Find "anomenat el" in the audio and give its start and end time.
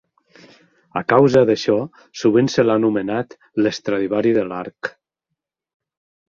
2.81-3.71